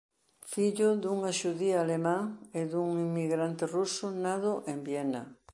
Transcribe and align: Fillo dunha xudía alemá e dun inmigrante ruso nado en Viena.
Fillo 0.51 0.87
dunha 1.03 1.31
xudía 1.41 1.77
alemá 1.79 2.17
e 2.59 2.61
dun 2.71 2.89
inmigrante 3.07 3.63
ruso 3.75 4.05
nado 4.23 4.53
en 4.71 4.77
Viena. 4.87 5.23